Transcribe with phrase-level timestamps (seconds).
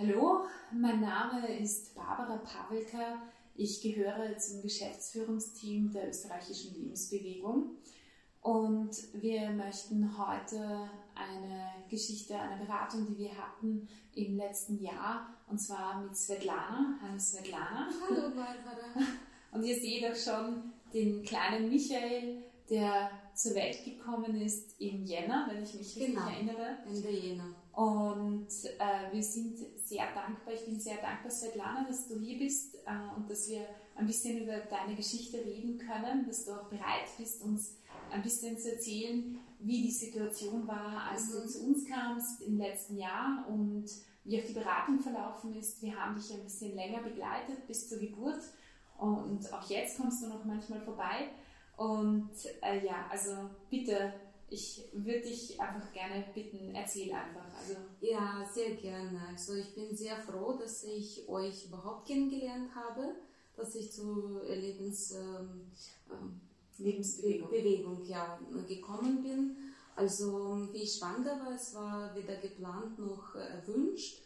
[0.00, 3.20] Hallo, mein Name ist Barbara Pawelka.
[3.56, 7.78] Ich gehöre zum Geschäftsführungsteam der österreichischen Lebensbewegung
[8.40, 15.58] und wir möchten heute eine Geschichte, eine Beratung, die wir hatten im letzten Jahr, und
[15.58, 17.00] zwar mit Svetlana.
[17.02, 17.88] Hallo Svetlana.
[18.08, 18.94] Hallo Barbara.
[19.50, 25.48] Und ihr seht auch schon den kleinen Michael, der zur Welt gekommen ist im Jänner,
[25.48, 26.78] wenn ich mich genau, richtig erinnere.
[26.88, 27.54] Ende Jänner.
[27.72, 32.74] Und äh, wir sind sehr dankbar, ich bin sehr dankbar, Svetlana, dass du hier bist
[32.84, 33.64] äh, und dass wir
[33.94, 37.76] ein bisschen über deine Geschichte reden können, dass du auch bereit bist, uns
[38.10, 41.32] ein bisschen zu erzählen, wie die Situation war, als mhm.
[41.34, 43.86] du zu uns kamst im letzten Jahr und
[44.24, 45.80] wie auch die Beratung verlaufen ist.
[45.80, 48.40] Wir haben dich ein bisschen länger begleitet bis zur Geburt
[48.98, 51.30] und auch jetzt kommst du noch manchmal vorbei.
[51.78, 54.12] Und äh, ja, also bitte
[54.50, 57.44] ich würde dich einfach gerne bitten, erzähl einfach.
[57.58, 59.20] Also ja, sehr gerne.
[59.30, 63.16] Also ich bin sehr froh, dass ich euch überhaupt kennengelernt habe,
[63.56, 65.70] dass ich zu Lebens, ähm,
[66.10, 66.40] ähm
[66.78, 68.38] Lebensbewegung Bewegung, ja,
[68.68, 69.56] gekommen bin.
[69.96, 74.22] Also wie ich schwanger war, es war weder geplant noch erwünscht.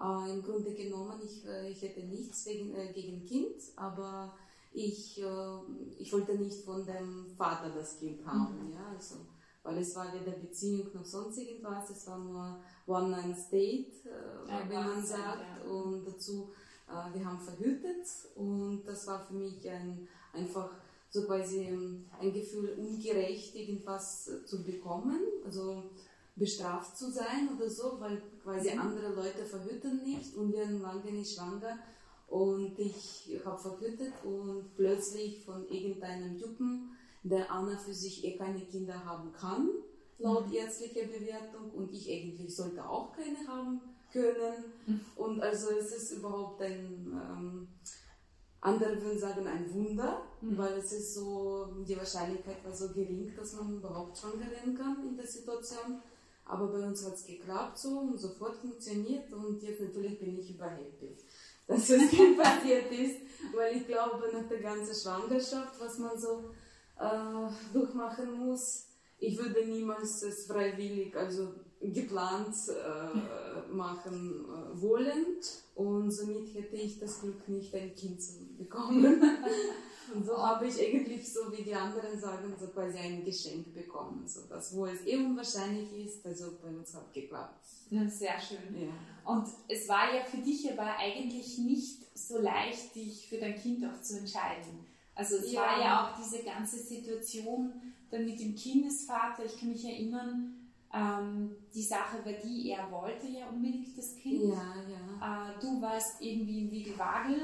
[0.00, 4.32] Äh, Im Grunde genommen, ich, äh, ich hätte nichts wegen, äh, gegen Kind, aber
[4.78, 5.58] ich, äh,
[5.98, 8.68] ich wollte nicht von dem Vater das Kind haben.
[8.68, 8.72] Mhm.
[8.72, 9.16] Ja, also
[9.62, 14.74] weil es war weder Beziehung noch sonst irgendwas, es war nur One-Night-State, äh, ja, wie
[14.74, 15.70] man sagt, ja.
[15.70, 16.50] und dazu,
[16.88, 20.70] äh, wir haben verhütet und das war für mich ein, einfach
[21.10, 25.90] so quasi ein Gefühl, ungerecht irgendwas zu bekommen, also
[26.36, 28.80] bestraft zu sein oder so, weil quasi mhm.
[28.80, 31.78] andere Leute verhüten nicht und werden lange nicht schwanger
[32.28, 36.90] und ich habe verhütet und plötzlich von irgendeinem Typen
[37.22, 39.70] der Anna für sich eh keine Kinder haben kann,
[40.18, 40.54] laut mhm.
[40.54, 43.80] ärztlicher Bewertung, und ich eigentlich sollte auch keine haben
[44.12, 45.02] können.
[45.16, 47.68] Und also es ist überhaupt ein, ähm,
[48.60, 50.58] andere würden sagen, ein Wunder, mhm.
[50.58, 55.06] weil es ist so, die Wahrscheinlichkeit war so gering, dass man überhaupt schwanger werden kann
[55.06, 56.02] in der Situation.
[56.44, 60.54] Aber bei uns hat es geklappt so und sofort funktioniert und jetzt natürlich bin ich
[60.54, 61.14] überhappy,
[61.68, 62.00] dass das
[62.36, 63.20] passiert ist,
[63.54, 66.50] weil ich glaube, nach der ganzen Schwangerschaft, was man so
[66.98, 68.86] äh, durchmachen muss.
[69.18, 75.36] Ich würde niemals es freiwillig, also geplant äh, machen äh, wollen
[75.74, 79.22] und somit hätte ich das Glück nicht ein Kind zu bekommen.
[80.14, 84.26] und so habe ich eigentlich so wie die anderen sagen so quasi ein Geschenk bekommen,
[84.26, 87.64] so das wo es eh unwahrscheinlich ist, also bei uns hat geklappt.
[87.90, 88.82] Ja, sehr schön.
[88.82, 89.32] Ja.
[89.32, 93.84] Und es war ja für dich aber eigentlich nicht so leicht, dich für dein Kind
[93.84, 94.84] auch zu entscheiden.
[95.14, 95.60] Also es ja.
[95.60, 97.72] war ja auch diese ganze Situation
[98.10, 99.44] dann mit dem Kindesvater.
[99.44, 104.44] Ich kann mich erinnern, ähm, die Sache war die, er wollte ja unbedingt das Kind.
[104.44, 105.50] Ja, ja.
[105.50, 107.42] Äh, du warst irgendwie im Wiegelwagel,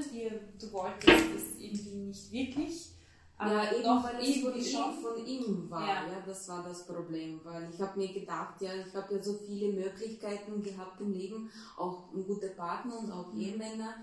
[0.58, 2.90] du wolltest das irgendwie nicht wirklich.
[3.38, 6.06] Ja, eben doch weil es von, schon von ihm war, ja.
[6.06, 6.22] ja.
[6.24, 9.72] das war das Problem, weil ich habe mir gedacht, ja, ich habe ja so viele
[9.72, 13.40] Möglichkeiten gehabt im Leben, auch gute Partner und auch mhm.
[13.40, 13.94] Ehemänner,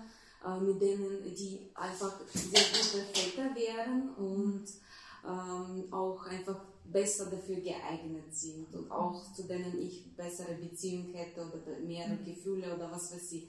[0.46, 4.64] äh, mit denen die einfach sehr gute Väter wären und
[5.24, 11.40] ähm, auch einfach besser dafür geeignet sind und auch zu denen ich bessere Beziehungen hätte
[11.40, 12.24] oder mehrere mhm.
[12.24, 13.48] Gefühle oder was weiß ich.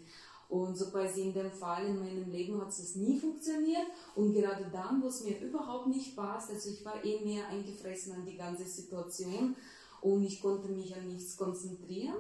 [0.50, 3.88] Und so quasi in dem Fall in meinem Leben hat es nie funktioniert.
[4.16, 8.14] Und gerade dann, wo es mir überhaupt nicht passt, also ich war eh mehr eingefressen
[8.14, 9.56] an die ganze Situation
[10.02, 12.18] und ich konnte mich an nichts konzentrieren,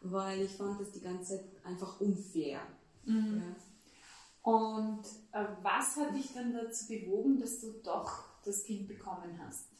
[0.00, 2.60] weil ich fand das die ganze Zeit einfach unfair.
[3.04, 3.42] Mhm.
[3.42, 4.52] Ja.
[4.52, 5.02] Und
[5.32, 9.71] äh, was hat dich dann dazu bewogen, dass du doch das Kind bekommen hast?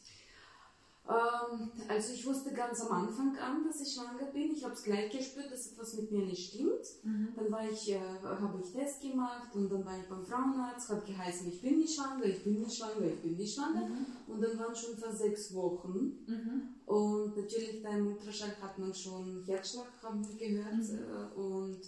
[1.92, 4.50] Also ich wusste ganz am Anfang an, dass ich schwanger bin.
[4.50, 6.86] Ich habe es gleich gespürt, dass etwas mit mir nicht stimmt.
[7.02, 7.28] Mhm.
[7.36, 11.04] Dann war ich, äh, habe ich Test gemacht und dann war ich beim Frauenarzt, hat
[11.06, 13.88] geheißen, ich bin nicht schwanger, ich bin nicht schwanger, ich bin nicht schwanger.
[13.88, 14.06] Mhm.
[14.26, 16.24] Und dann waren schon vor sechs Wochen.
[16.26, 16.62] Mhm.
[16.86, 20.74] Und natürlich beim Ultraschall hat man schon Herzschlag, haben wir gehört.
[20.74, 20.98] Mhm.
[20.98, 21.80] Äh, und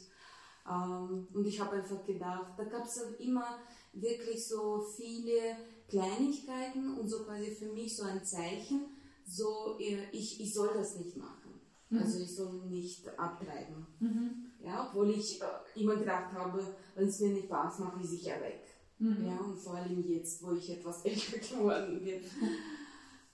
[0.69, 3.59] ähm, und ich habe einfach gedacht, da gab es immer
[3.93, 5.57] wirklich so viele
[5.89, 8.87] Kleinigkeiten und so quasi für mich so ein Zeichen,
[9.27, 11.61] so äh, ich, ich soll das nicht machen.
[11.91, 11.99] Mhm.
[11.99, 13.87] Also ich soll nicht abtreiben.
[14.01, 14.47] Mhm.
[14.61, 18.41] Ja, obwohl ich äh, immer gedacht habe, wenn es mir nicht passt, mache ich sicher
[18.41, 18.65] weg.
[18.99, 19.27] Mhm.
[19.27, 22.21] Ja, und vor allem jetzt, wo ich etwas älter geworden bin.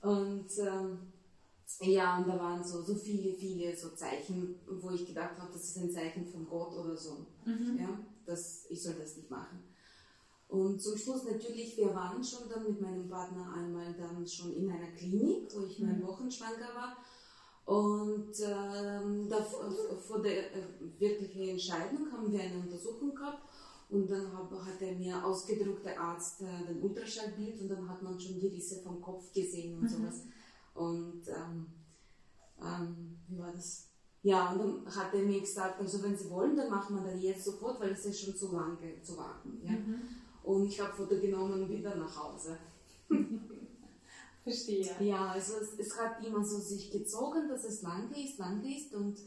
[0.02, 0.98] Und ähm,
[1.82, 5.64] ja, und da waren so, so viele, viele so Zeichen, wo ich gedacht habe, das
[5.64, 7.26] ist ein Zeichen von Gott oder so.
[7.44, 7.78] Mhm.
[7.78, 9.62] Ja, dass ich soll das nicht machen.
[10.50, 14.68] Und zum Schluss natürlich, wir waren schon dann mit meinem Partner einmal dann schon in
[14.68, 16.06] einer Klinik, wo ich neun mhm.
[16.08, 16.96] Wochen schwanger war.
[17.66, 20.66] Und ähm, da, vor der äh,
[20.98, 23.48] wirklichen Entscheidung haben wir eine Untersuchung gehabt
[23.90, 28.02] und dann hab, hat er mir ausgedruckt, der Arzt, äh, den Ultraschallbild und dann hat
[28.02, 29.88] man schon die Risse vom Kopf gesehen und mhm.
[29.88, 30.24] sowas.
[30.74, 31.66] Und ähm,
[32.60, 33.86] ähm, wie war das?
[34.22, 37.22] Ja, und dann hat er mir gesagt, also wenn Sie wollen, dann machen wir das
[37.22, 39.60] jetzt sofort, weil es ist schon zu lange zu warten.
[39.62, 39.72] Ja?
[39.72, 40.02] Mhm.
[40.42, 42.58] Und ich habe Foto genommen und wieder nach Hause.
[44.42, 44.90] Verstehe.
[45.00, 48.94] Ja, also es, es, hat immer so sich gezogen, dass es lange ist, lange ist
[48.94, 49.18] und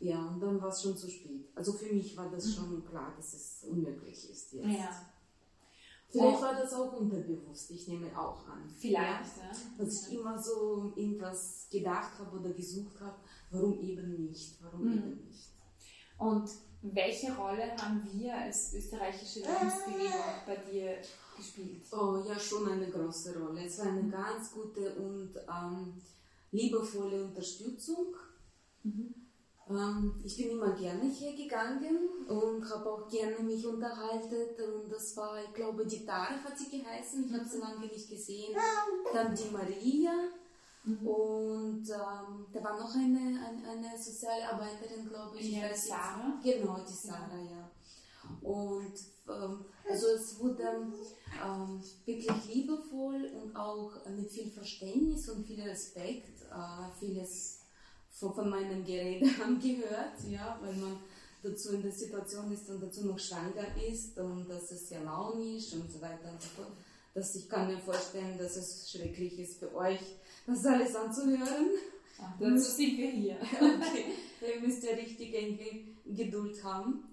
[0.00, 1.48] ja, und dann war es schon zu spät.
[1.54, 4.66] Also für mich war das schon klar, dass es unmöglich ist jetzt.
[4.66, 5.06] Ja.
[6.08, 8.68] Vielleicht war das auch unterbewusst, ich nehme auch an.
[8.76, 9.52] Vielleicht, ja.
[9.78, 13.16] Dass ich immer so irgendwas gedacht habe oder gesucht habe,
[13.50, 14.92] warum eben nicht, warum mhm.
[14.92, 15.52] eben nicht.
[16.18, 16.50] Und
[16.82, 20.96] welche Rolle haben wir als österreichische Lebensbewegung bei dir
[21.36, 21.82] gespielt?
[21.92, 23.64] Oh, ja, schon eine große Rolle.
[23.64, 25.94] Es war eine ganz gute und ähm,
[26.50, 28.14] liebevolle Unterstützung.
[28.82, 29.14] Mhm.
[29.68, 34.34] Ähm, ich bin immer gerne hier gegangen und habe auch gerne mich unterhalten.
[34.74, 37.26] Und das war, ich glaube, die Tare hat sie geheißen.
[37.26, 38.56] Ich habe sie lange nicht gesehen.
[39.12, 40.12] Dann die Maria.
[40.84, 41.06] Mhm.
[41.06, 45.52] Und ähm, da war noch eine, eine, eine Sozialarbeiterin, glaube ich.
[45.52, 46.40] Ja, ich Sarah.
[46.42, 47.70] Genau, die Sarah, ja.
[48.42, 48.94] Und
[49.28, 56.42] ähm, also es wurde ähm, wirklich liebevoll und auch mit viel Verständnis und viel Respekt
[56.50, 57.60] äh, vieles
[58.10, 60.98] von, von meinen Geräten gehört, ja, weil man
[61.42, 65.72] dazu in der Situation ist und dazu noch schwanger ist und dass es sehr launisch
[65.72, 66.72] und so weiter und so fort.
[67.14, 70.00] Dass ich kann mir vorstellen, dass es schrecklich ist für euch,
[70.46, 71.70] das alles anzuhören.
[72.20, 73.36] Ach, dazu sind wir hier.
[73.54, 74.04] okay.
[74.40, 75.56] Ihr müsst ja richtige
[76.06, 77.04] Geduld haben.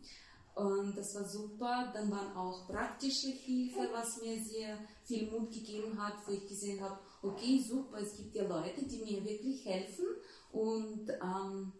[0.55, 1.91] Und das war super.
[1.93, 6.81] Dann waren auch praktische Hilfe, was mir sehr viel Mut gegeben hat, wo ich gesehen
[6.81, 10.05] habe, okay, super, es gibt ja Leute, die mir wirklich helfen
[10.51, 11.71] und ähm,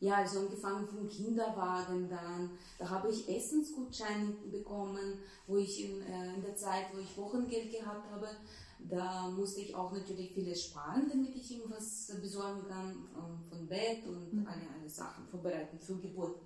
[0.00, 6.34] ja, also angefangen vom Kinderwagen dann, da habe ich Essensgutscheine bekommen, wo ich in, äh,
[6.34, 8.28] in der Zeit, wo ich Wochengeld gehabt habe,
[8.78, 14.06] da musste ich auch natürlich vieles sparen, damit ich irgendwas besorgen kann äh, von Bett
[14.06, 14.46] und mhm.
[14.46, 16.40] alle, alle Sachen vorbereiten für Geburt.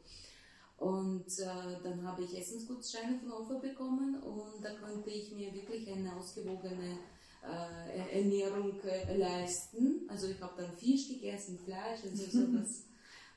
[0.79, 5.91] Und äh, dann habe ich Essensgutscheine von Ofa bekommen und da konnte ich mir wirklich
[5.93, 6.99] eine ausgewogene
[7.43, 10.09] äh, Ernährung äh, leisten.
[10.09, 12.85] Also ich habe dann Fisch gegessen, Fleisch, also so das,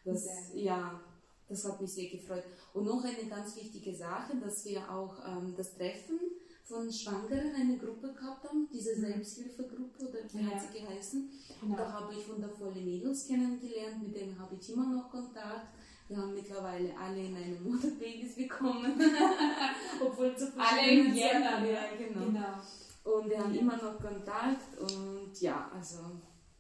[0.06, 1.02] das, ja,
[1.50, 2.44] das hat mich sehr gefreut.
[2.74, 6.20] Und noch eine ganz wichtige Sache, dass wir auch ähm, das Treffen
[6.64, 9.02] von Schwangeren eine Gruppe gehabt haben, diese mhm.
[9.02, 10.52] Selbsthilfegruppe, oder wie ja.
[10.52, 11.30] hat sie geheißen.
[11.62, 11.76] Genau.
[11.76, 15.68] Da habe ich wundervolle Mädels kennengelernt, mit denen habe ich immer noch Kontakt.
[16.08, 18.94] Wir haben mittlerweile alle in eine Mutterbabys bekommen.
[20.06, 22.26] Obwohl zu Alle im Jänner, ja, genau.
[22.26, 23.16] genau.
[23.18, 26.00] Und wir haben immer noch Kontakt und ja, also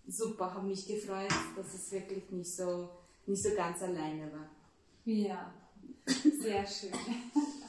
[0.08, 2.90] super, habe mich gefreut, dass es wirklich nicht so,
[3.26, 4.50] nicht so ganz alleine war.
[5.06, 5.54] Ja,
[6.06, 6.92] sehr schön.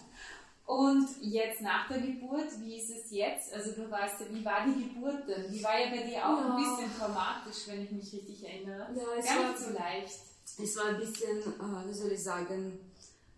[0.66, 3.52] Und jetzt nach der Geburt, wie ist es jetzt?
[3.52, 5.52] Also du weißt ja, wie war die Geburt denn?
[5.52, 6.56] Die war ja bei dir auch ja.
[6.56, 8.88] ein bisschen traumatisch, wenn ich mich richtig erinnere.
[8.96, 10.20] Ja, es Gar war nicht so leicht.
[10.62, 12.78] Es war ein bisschen, äh, wie soll ich sagen,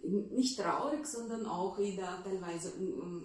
[0.02, 2.72] nicht traurig, sondern auch wieder teilweise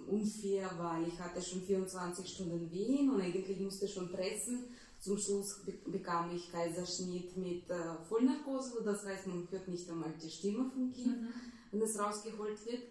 [0.08, 4.64] unfair, weil ich hatte schon 24 Stunden Wehen und eigentlich musste schon pressen.
[4.98, 7.74] Zum Schluss bekam ich Kaiserschnitt mit äh,
[8.08, 11.28] Vollnarkose, das heißt, man hört nicht einmal die Stimme vom Kind, mhm.
[11.72, 12.82] wenn es rausgeholt wird.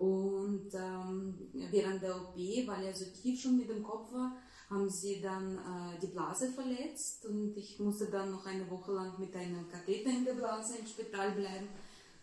[0.00, 1.34] Und ähm,
[1.70, 4.34] während der OP, weil er so tief schon mit dem Kopf war,
[4.70, 9.20] haben sie dann äh, die Blase verletzt und ich musste dann noch eine Woche lang
[9.20, 11.68] mit einem Katheter in der Blase im Spital bleiben.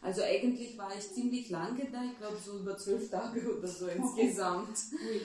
[0.01, 3.87] Also eigentlich war ich ziemlich lange da, ich glaube so über zwölf Tage oder so
[3.87, 4.77] insgesamt.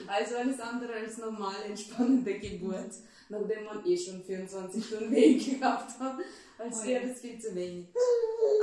[0.07, 2.91] Also alles andere als normale, entspannende Geburt,
[3.29, 6.17] nachdem man eh schon 24 Stunden Weg gehabt hat.
[6.57, 7.87] Als wäre das viel zu wenig.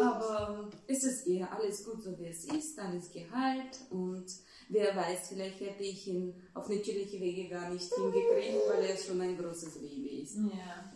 [0.01, 4.27] Aber es ist eher alles gut so wie es ist, alles geheilt und
[4.69, 9.21] wer weiß, vielleicht hätte ich ihn auf natürliche Wege gar nicht hingekriegt, weil er schon
[9.21, 10.37] ein großes Baby ist.
[10.37, 10.93] Ja.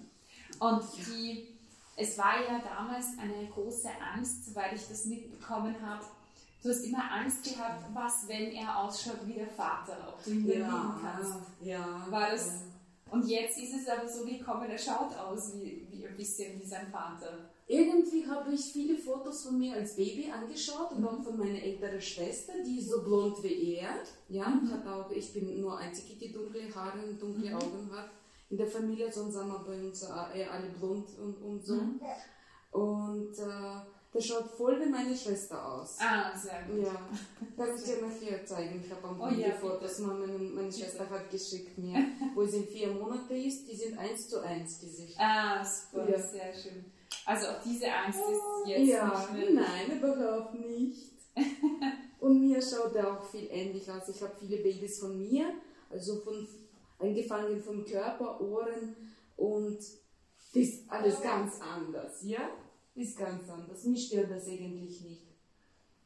[0.61, 1.54] Und die
[1.97, 6.05] es war ja damals eine große Angst, soweit ich das mitbekommen habe.
[6.63, 10.61] Du hast immer Angst gehabt, was, wenn er ausschaut wie der Vater, ob du ihn
[10.61, 11.35] ja, kannst.
[11.61, 12.07] Ja.
[12.09, 12.53] War das, ja.
[13.11, 16.67] Und jetzt ist es aber so gekommen, er schaut aus wie, wie ein bisschen wie
[16.67, 17.51] sein Vater.
[17.67, 22.01] Irgendwie habe ich viele Fotos von mir als Baby angeschaut und auch von meiner älteren
[22.01, 23.91] Schwester, die so blond wie er.
[24.29, 24.71] Ja, mhm.
[24.71, 27.57] hat auch, ich bin nur einzige, die dunkle Haare und dunkle mhm.
[27.57, 28.11] Augen hat
[28.51, 31.75] in der Familie, sonst sind wir bei uns eher alle blond und, und so.
[31.75, 32.01] Mhm.
[32.73, 33.81] Und äh,
[34.13, 35.97] Der schaut voll wie meine Schwester aus.
[36.01, 36.85] Ah, sehr gut.
[36.85, 37.09] Ja,
[37.57, 38.83] kann ich dir nachher zeigen.
[38.85, 41.97] Ich habe am Oh Handy ja, Fotos, meine, meine Schwester hat geschickt mir,
[42.35, 43.69] wo sie in vier Monate ist.
[43.69, 45.17] Die sind eins zu eins Gesicht.
[45.19, 46.19] Ah, super, Ja.
[46.19, 46.85] sehr schön.
[47.27, 49.63] Also auch diese Angst ist jetzt ja, nicht mehr.
[49.63, 51.11] nein, überhaupt nicht.
[52.21, 54.09] Und mir schaut er auch viel ähnlich aus.
[54.09, 55.47] Ich habe viele Babys von mir,
[55.91, 56.47] also von
[57.05, 58.97] angefangen vom Körper, Ohren
[59.37, 62.51] und das ist alles ganz anders, ja?
[62.95, 63.85] Ist ganz anders.
[63.85, 65.23] Mich stört das eigentlich nicht.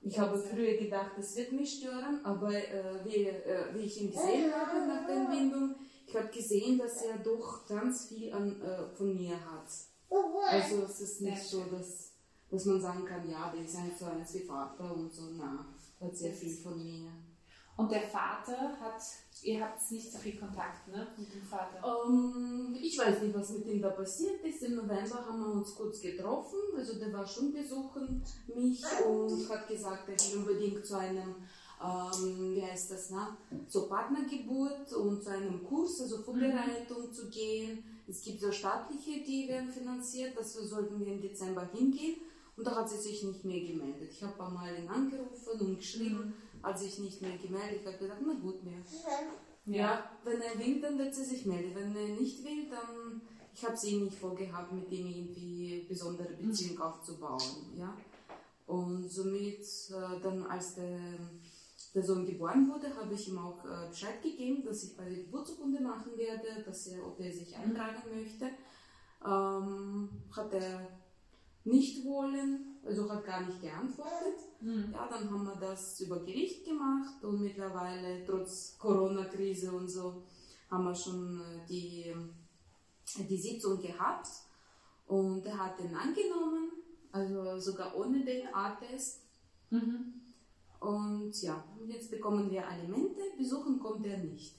[0.01, 4.11] Ich habe früher gedacht, es wird mich stören, aber äh, wie, äh, wie ich ihn
[4.11, 5.75] gesehen habe nach der Entbindung,
[6.07, 9.69] ich habe gesehen, dass er doch ganz viel an, äh, von mir hat.
[10.51, 12.13] Also es ist nicht so, dass,
[12.51, 15.25] dass man sagen kann, ja, der ist eins zu eins wie Vater und so.
[15.37, 15.67] Na,
[16.01, 17.11] hat sehr viel von mir.
[17.79, 19.01] Und der Vater hat,
[19.45, 21.81] ihr habt nicht so viel Kontakt, ne, mit dem Vater?
[22.09, 24.65] Ähm, ich weiß nicht, was mit ihm da passiert ist.
[24.65, 26.59] Im November haben wir uns kurz getroffen.
[26.77, 28.21] Also der war schon besuchen
[28.53, 31.37] mich und hat gesagt, er will unbedingt zu einem,
[31.81, 33.37] ähm, wie heißt das, na,
[33.69, 37.85] zur Partnergeburt und zu einem Kurs, also Vorbereitung zu gehen.
[38.09, 40.37] Es gibt so staatliche, die werden finanziert.
[40.37, 42.17] Das sollten wir im Dezember hingehen.
[42.57, 44.11] Und da hat sie sich nicht mehr gemeldet.
[44.11, 47.81] Ich habe einmal ihn angerufen und geschrieben, hat sich nicht mehr gemeldet.
[47.81, 48.79] Ich habe gedacht, na gut, mehr.
[49.67, 51.75] Ja, wenn er will, dann wird sie sich melden.
[51.75, 53.21] Wenn er nicht will, dann.
[53.55, 57.75] Ich habe sie nicht vorgehabt, mit ihm irgendwie besondere Beziehung aufzubauen.
[57.77, 57.93] Ja?
[58.67, 61.01] Und somit, äh, dann als der,
[61.95, 65.25] der Sohn geboren wurde, habe ich ihm auch äh, Bescheid gegeben, dass ich bei der
[65.25, 68.51] Geburtsurkunde machen werde, dass er, ob er sich eintragen möchte.
[69.27, 70.87] Ähm, hat er
[71.69, 74.41] nicht wollen, also hat gar nicht geantwortet.
[74.61, 74.91] Hm.
[74.93, 80.23] Ja, dann haben wir das über Gericht gemacht und mittlerweile, trotz Corona-Krise und so,
[80.71, 82.15] haben wir schon äh, die,
[83.29, 84.29] die Sitzung gehabt
[85.07, 86.71] und er hat den angenommen,
[87.13, 89.23] also sogar ohne DNA-Test.
[89.71, 90.15] Mhm.
[90.81, 94.55] Und ja, jetzt bekommen wir Alimente, besuchen kommt er nicht.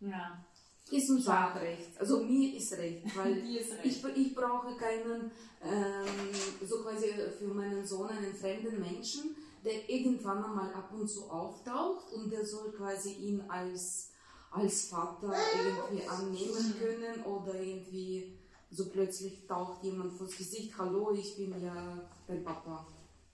[0.00, 0.44] Ja,
[0.90, 1.98] Ist uns auch recht.
[1.98, 3.84] Also mir ist recht, weil ist recht.
[3.84, 5.30] ich, ich brauche keinen,
[5.62, 7.06] ähm, so quasi
[7.38, 12.44] für meinen Sohn einen fremden Menschen, der irgendwann einmal ab und zu auftaucht und der
[12.44, 14.10] soll quasi ihn als,
[14.50, 18.38] als Vater irgendwie annehmen können oder irgendwie
[18.70, 22.86] so plötzlich taucht jemand vors Gesicht, hallo, ich bin ja dein Papa.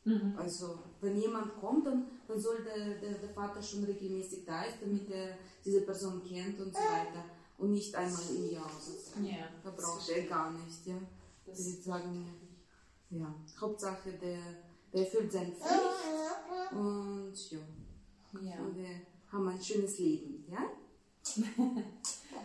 [0.05, 0.35] Mhm.
[0.37, 4.75] Also wenn jemand kommt, dann, dann soll der, der, der Vater schon regelmäßig da sein,
[4.81, 7.25] damit er diese Person kennt und so weiter.
[7.61, 9.27] Und nicht einmal im Jahr sozusagen.
[9.27, 10.97] Ja, Da braucht er gar nicht, ja.
[11.47, 12.27] das, Die sagen,
[13.11, 14.39] ja, Hauptsache, der,
[14.93, 18.61] der erfüllt seine Pflicht und ja, ja.
[18.61, 18.89] und wir
[19.31, 20.71] haben ein schönes Leben, ja?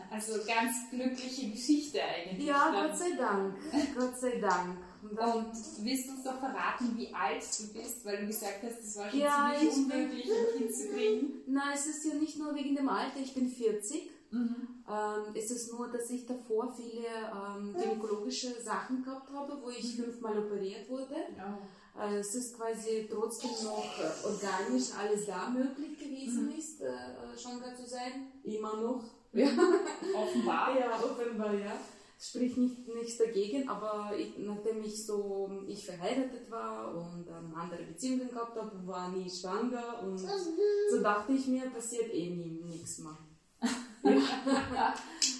[0.09, 2.47] Also ganz glückliche Geschichte eigentlich.
[2.47, 2.87] Ja, ne?
[2.87, 3.55] Gott sei Dank,
[3.97, 4.77] Gott sei Dank.
[5.03, 5.51] Und Und
[5.85, 9.09] willst du uns doch verraten, wie alt du bist, weil du gesagt hast, es war
[9.09, 11.33] schon Ja, ziemlich unmöglich, ein Kind zu kriegen.
[11.47, 14.09] na, es ist ja nicht nur wegen dem Alter, ich bin 40.
[14.31, 14.83] Mhm.
[14.87, 19.95] Ähm, es ist nur, dass ich davor viele ähm, gynäkologische Sachen gehabt habe, wo ich
[19.95, 21.15] fünfmal operiert wurde.
[21.37, 21.99] Oh.
[21.99, 23.85] Äh, es ist quasi trotzdem noch
[24.23, 28.31] organisch alles da möglich gewesen ist, äh, äh, schwanger zu sein.
[28.43, 29.03] Immer noch.
[29.33, 29.47] Ja,
[30.15, 30.77] Offenbar.
[30.79, 31.73] ja offenbar, ja.
[32.17, 37.83] Spricht nicht, nichts dagegen, aber ich, nachdem ich so ich verheiratet war und ähm, andere
[37.83, 42.99] Beziehungen gehabt habe, war nie schwanger und so dachte ich mir, passiert eh nie nichts
[42.99, 43.17] mehr.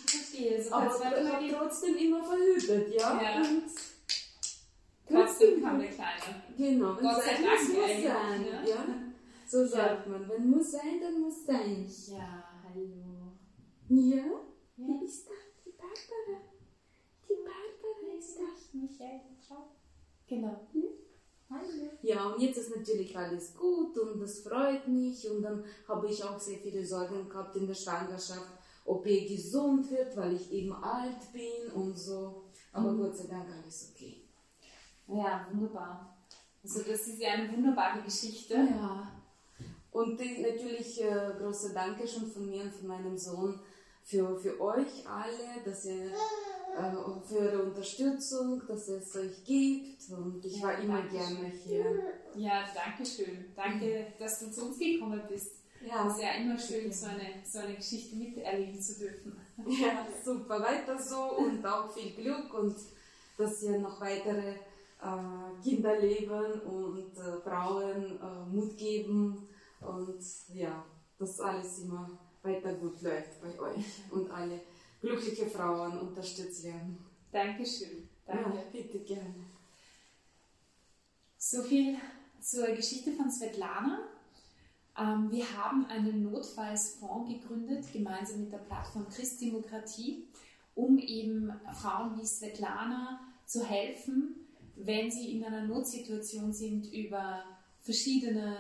[0.05, 0.63] Verstehe.
[0.63, 3.21] So Aber habe die- trotzdem immer verhütet, ja.
[3.21, 3.37] Ja.
[3.41, 3.63] Und
[5.07, 6.43] Trotzdem kam der Kleine.
[6.57, 8.41] Genau, wenn Gott sei Dank muss, sein.
[8.41, 8.69] ne?
[8.69, 8.85] Ja?
[9.47, 11.87] So sagt man, wenn muss sein, dann muss sein.
[12.07, 12.87] Ja, hallo.
[13.89, 14.15] Ja?
[14.15, 14.23] Ja.
[14.77, 15.33] Wer ist da?
[15.63, 16.41] Die Barbara.
[17.29, 18.43] Die Barbara ist da.
[18.73, 19.69] Michael, schau.
[20.27, 20.67] Genau.
[20.73, 20.89] Hallo.
[22.01, 25.29] Ja, und jetzt ist natürlich alles gut und das freut mich.
[25.29, 28.49] Und dann habe ich auch sehr viele Sorgen gehabt in der Schwangerschaft,
[28.85, 32.43] ob er gesund wird, weil ich eben alt bin und so.
[32.71, 33.01] Aber Mhm.
[33.03, 34.21] Gott sei Dank alles okay.
[35.07, 36.17] Ja, wunderbar.
[36.63, 38.55] Also das ist ja eine wunderbare Geschichte.
[38.55, 39.11] Ja.
[39.91, 43.59] Und natürlich äh, große Danke schon von mir und von meinem Sohn
[44.03, 46.11] für, für euch alle, dass ihr
[46.75, 50.09] äh, für eure Unterstützung, dass es euch gibt.
[50.11, 51.59] Und ich war immer gerne schön.
[51.63, 51.85] hier.
[52.35, 53.45] Ja, danke schön.
[53.55, 55.51] Danke, dass du zu uns gekommen bist.
[55.85, 59.39] Ja, Es ist ja immer schön, so eine, so eine Geschichte miterleben zu dürfen.
[59.67, 62.75] ja, super, weiter so und auch viel Glück und
[63.37, 69.47] dass ihr noch weitere äh, Kinder leben und äh, Frauen äh, Mut geben
[69.81, 70.19] und
[70.53, 70.83] ja,
[71.19, 72.09] dass alles immer
[72.41, 74.61] weiter gut läuft bei euch und alle
[75.05, 76.97] glückliche Frauen unterstützt werden.
[77.31, 78.09] Dankeschön.
[78.25, 78.57] Danke.
[78.57, 79.45] Ja, bitte gerne.
[81.37, 81.97] So, viel
[82.41, 83.99] zur Geschichte von Svetlana.
[84.97, 90.27] Ähm, wir haben einen Notfallsfonds gegründet, gemeinsam mit der Plattform Christdemokratie,
[90.73, 94.35] um eben Frauen wie Svetlana zu helfen,
[94.75, 97.43] wenn sie in einer Notsituation sind, über
[97.81, 98.57] verschiedene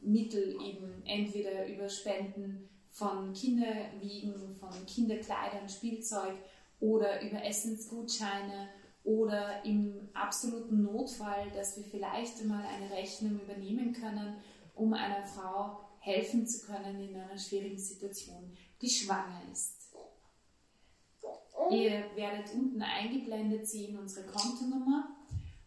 [0.00, 6.34] Mittel eben, entweder über Spenden von Kinderwiegen, von Kinderkleidern, Spielzeug
[6.78, 8.68] oder über Essensgutscheine
[9.02, 14.36] oder im absoluten Notfall, dass wir vielleicht einmal eine Rechnung übernehmen können,
[14.76, 19.92] um einer Frau helfen zu können in einer schwierigen Situation, die schwanger ist.
[21.70, 25.08] Ihr werdet unten eingeblendet sehen unsere Kontonummer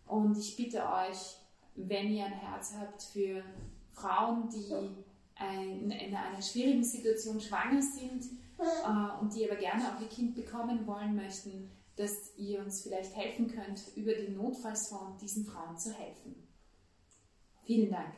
[0.06, 1.36] und ich bitte euch,
[1.76, 3.44] wenn ihr ein Herz habt für
[3.92, 4.96] Frauen, die
[5.40, 8.26] ein, in einer schwierigen Situation schwanger sind
[8.58, 13.16] äh, und die aber gerne auch ihr Kind bekommen wollen möchten, dass ihr uns vielleicht
[13.16, 16.48] helfen könnt, über den Notfallsfonds diesen Frauen zu helfen.
[17.66, 18.14] Vielen Dank.